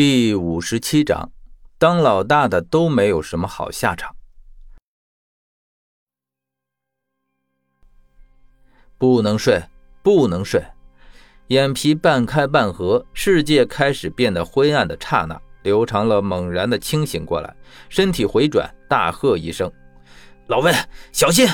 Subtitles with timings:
[0.00, 1.32] 第五十七章，
[1.76, 4.14] 当老大的都没有什么好下场。
[8.96, 9.60] 不能睡，
[10.00, 10.62] 不能睡。
[11.48, 17.52] 眼皮半开半合，世界开始变得灰暗的刹那，刘长乐猛然的清醒过来，
[17.88, 19.68] 身体回转，大喝一声
[20.46, 20.72] ：“老魏，
[21.10, 21.44] 小心！”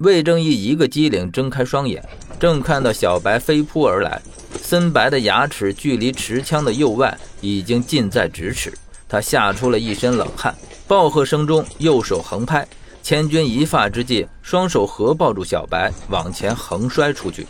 [0.00, 2.06] 魏正义一个机灵，睁开双眼，
[2.38, 4.20] 正看到小白飞扑而来。
[4.62, 8.72] 森白的牙齿距离持枪的右腕已经近在咫尺，
[9.08, 10.54] 他吓出了一身冷汗，
[10.86, 12.66] 暴喝声中，右手横拍，
[13.02, 17.46] 千钧一发之际，双手合抱住小白，往前横摔出去。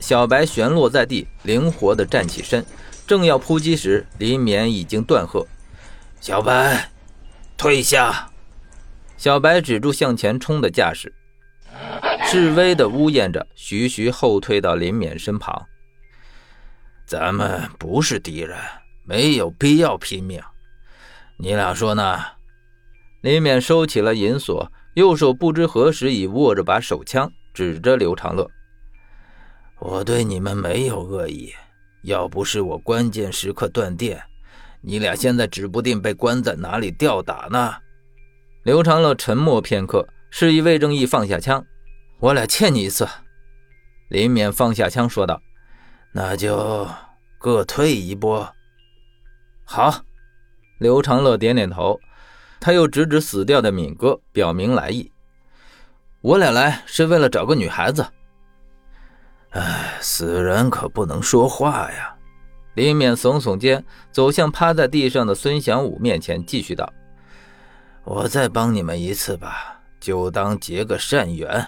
[0.00, 2.64] 小白悬落在地，灵活地站起身，
[3.06, 5.46] 正要扑击时，林冕已经断喝
[6.20, 6.90] ：“小白，
[7.56, 8.28] 退下！”
[9.16, 11.14] 小白止住向前冲的架势，
[12.26, 15.64] 示威地呜咽着，徐徐后退到林冕身旁。
[17.06, 18.58] 咱们不是敌人，
[19.04, 20.40] 没有必要拼命。
[21.36, 22.18] 你俩说呢？
[23.20, 28.50] 林冕收起了银锁，右手不知何时已握着把手枪，指着刘长乐
[29.80, 31.52] ：“我对你们没有恶意，
[32.02, 34.22] 要不是我关键时刻断电，
[34.82, 37.74] 你俩现在指不定被关在哪里吊打呢。”
[38.64, 41.64] 刘长乐沉默片刻，示意魏正义放下枪
[42.20, 43.08] ：“我俩欠你一次。”
[44.08, 45.40] 林冕放下枪说道。
[46.12, 46.86] 那就
[47.38, 48.46] 各退一步。
[49.64, 50.02] 好，
[50.78, 51.98] 刘长乐点点头，
[52.60, 55.10] 他又指指死掉的敏哥，表明来意。
[56.20, 58.06] 我俩来是为了找个女孩子。
[59.50, 62.14] 哎，死人可不能说话呀！
[62.74, 66.92] 林冕耸耸肩，走向趴在地上的孙祥武面前，继续道
[68.04, 71.66] ：“我再帮你们一次吧，就当结个善缘。”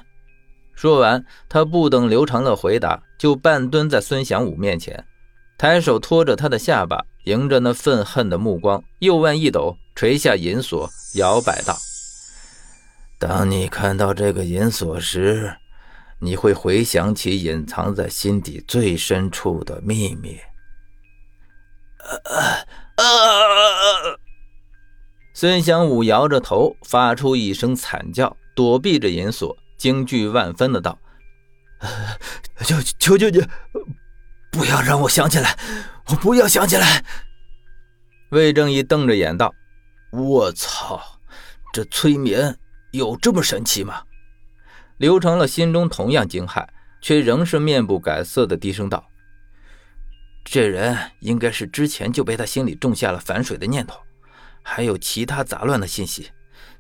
[0.75, 5.07] 说完，他不等刘长乐回答，就半蹲在孙祥武面前，
[5.57, 11.77] 抬手托着他的下巴，迎着那愤恨的目光，右腕一抖，垂下银锁，摇摆道
[13.19, 15.57] ：“当你看到这个银锁时，
[16.21, 20.39] 你会回想起隐藏在心底最深处的秘密。”
[25.35, 29.57] 孙祥武摇着头，发出一声惨叫，躲避着银锁。
[29.77, 30.97] 惊惧万分的道
[32.65, 33.45] ：“求求求你，
[34.51, 35.59] 不要让我想起来！
[36.09, 37.05] 我不要想起来！”
[38.31, 39.55] 魏正义瞪着眼道
[40.13, 41.01] ：“我操，
[41.73, 42.57] 这催眠
[42.93, 44.03] 有这么神奇吗？”
[44.99, 46.67] 刘成了心中同样惊骇，
[47.01, 49.07] 却仍是面不改色的低声道
[50.45, 54.01] ：“这人应该是之前就被他心里种下了反水的念头，
[54.63, 56.31] 还有其他杂乱的信息，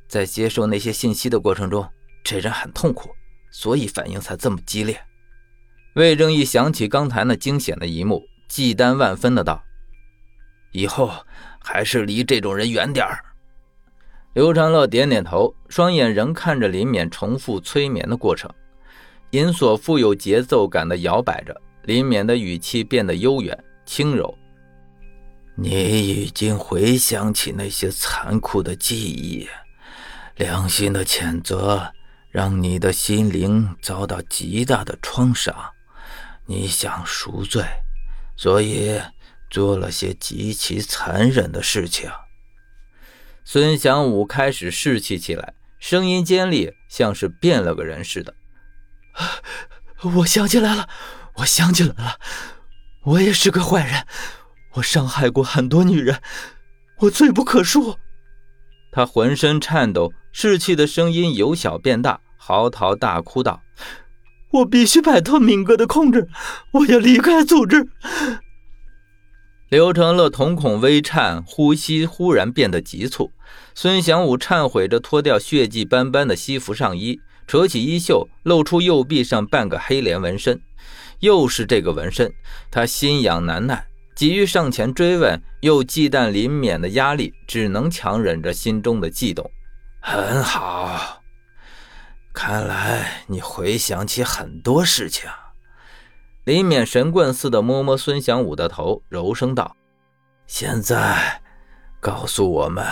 [0.08, 1.86] 在接受那些信息的过程中。”
[2.24, 3.10] 这人很痛苦，
[3.52, 5.00] 所以反应才这么激烈。
[5.94, 9.62] 魏正义想起刚才那惊险的一幕，忌惮万分的道
[10.72, 11.10] ：“以后
[11.58, 13.18] 还是离这种人远点儿。”
[14.34, 18.50] 刘长乐点点头，双眼仍看着林冕重复催眠的过程。
[19.30, 24.36] 银锁富有节奏感的摇摆着，林冕的语气变得悠远轻柔
[25.56, 29.48] ：“你已经回想起那些残酷的记忆，
[30.36, 31.92] 良心的谴责。”
[32.28, 35.56] 让你的心灵遭到极大的创伤，
[36.44, 37.64] 你想赎罪，
[38.36, 39.00] 所以
[39.50, 42.10] 做了些极其残忍的事情。
[43.44, 48.34] 孙祥武开始士气起来，声音尖利，像是变了个人似的。
[50.02, 50.88] 我想起来了，
[51.36, 52.18] 我想起来了，
[53.04, 54.06] 我也是个坏人，
[54.74, 56.20] 我伤害过很多女人，
[56.98, 57.96] 我罪不可恕。
[58.92, 62.20] 他浑身颤抖，士气的声音由小变大。
[62.38, 63.60] 嚎啕大哭道
[64.56, 66.28] ：“我必须摆脱明哥的控制，
[66.72, 67.88] 我要离开组织。”
[69.68, 73.32] 刘成乐瞳孔微颤，呼吸忽然变得急促。
[73.74, 80.60] 孙祥武忏悔着脱掉血迹斑斑的西服上衣，扯起衣袖，露出右臂上半个黑莲纹身。
[81.18, 82.32] 又是这个纹身，
[82.70, 83.84] 他心痒难耐，
[84.14, 89.50] 急于上前追问，又忌惮林冕的压力，只能强忍着心中的悸动。
[90.00, 91.20] 很好。
[92.36, 95.26] 看来你回想起很多事情。
[96.44, 99.74] 林冕神棍似的摸摸孙祥武的头，柔声道
[100.46, 101.40] ：“现在，
[101.98, 102.84] 告诉我们，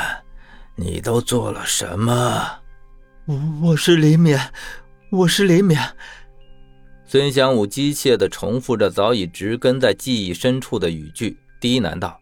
[0.77, 2.61] 你都做了什么
[3.29, 4.41] ？”“我我是林冕，
[5.11, 5.79] 我是林冕。”
[7.05, 12.19] 孙祥武机械地重复着早已植根在记忆深处的语句，低喃道：“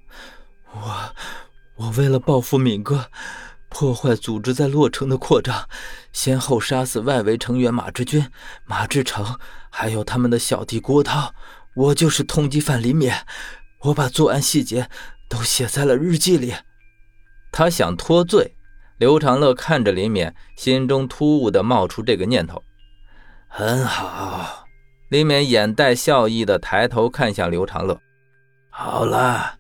[0.75, 1.15] 我，
[1.77, 3.07] 我为了报复敏哥。”
[3.73, 5.67] 破坏组织在洛城的扩张，
[6.13, 8.29] 先后杀死外围成员马志军、
[8.67, 9.39] 马志成，
[9.71, 11.35] 还有他们的小弟郭涛。
[11.75, 13.27] 我就是通缉犯林冕，
[13.81, 14.91] 我把作案细节
[15.27, 16.55] 都写在了日记里。
[17.51, 18.55] 他想脱罪。
[18.99, 22.63] 刘长乐看着林勉，心中突兀的冒出这个念头。
[23.49, 24.65] 很好，
[25.09, 27.99] 林勉眼带笑意的抬头看向刘长乐。
[28.69, 29.55] 好了，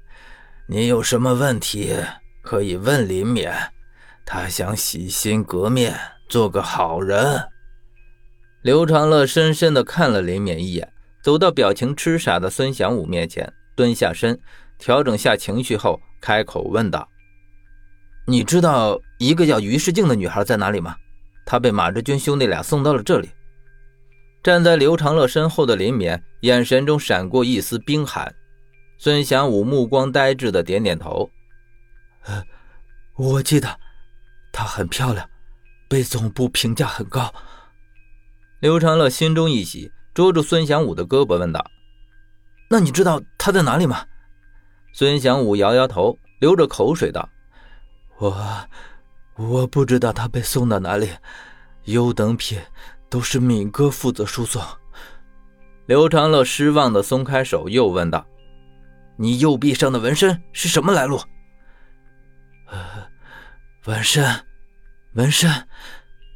[0.68, 1.96] 你有什么问题
[2.42, 3.52] 可以问林勉，
[4.24, 5.98] 他想洗心革面，
[6.28, 7.48] 做个好人。
[8.62, 10.92] 刘长乐深深的看了林勉一眼，
[11.22, 14.38] 走到表情痴傻的孙祥武面前，蹲下身，
[14.78, 17.08] 调整下情绪后，开口问道。
[18.26, 20.96] 你知道一个叫于世静的女孩在哪里吗？
[21.44, 23.28] 她被马志军兄弟俩送到了这里。
[24.44, 28.32] 站在刘长乐身后的林勉眼神中闪过一丝冰寒。
[28.98, 31.28] 孙祥武目光呆滞的点点头：“，
[33.18, 33.68] 我记得，
[34.52, 35.28] 她很漂亮，
[35.88, 37.32] 被总部评价很高。”
[38.60, 41.64] 刘长乐心中一喜，捉住孙祥武的胳膊问道
[42.70, 44.04] ：“那你知道她在哪里吗？”
[44.94, 47.28] 孙祥武摇摇头，流着口水道。
[48.18, 48.36] 我
[49.36, 51.08] 我不知道他被送到哪里，
[51.84, 52.60] 优等品
[53.08, 54.62] 都是敏哥负责输送。
[55.86, 58.24] 刘长乐失望的松开手，又问道
[59.18, 61.20] ：“你右臂上的纹身是什么来路？”
[63.86, 64.24] 纹身，
[65.14, 65.50] 纹身。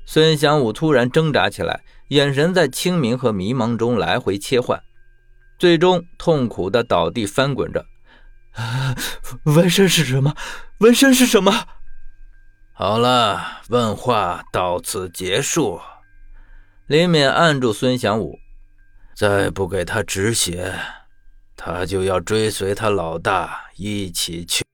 [0.05, 4.83] 孙祥武突然挣扎起来，眼神在清明和迷茫中来回切换，
[5.57, 7.87] 最终痛苦的倒地翻滚着。
[9.45, 10.35] 纹身是什么？
[10.79, 11.53] 纹身是什么？
[12.73, 15.81] 好了，问话到此结束。
[16.87, 18.41] 林勉按住孙祥武，
[19.15, 20.75] 再不给他止血，
[21.57, 24.66] 他就要追随他老大一起去。